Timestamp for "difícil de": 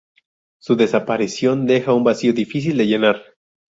2.33-2.87